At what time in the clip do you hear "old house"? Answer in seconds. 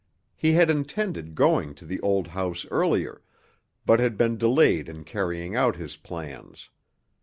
2.01-2.65